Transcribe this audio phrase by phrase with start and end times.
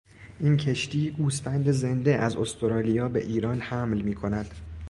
[0.39, 4.49] این کشتی گوسفند زنده از استرالیا به ایران حمل میکند.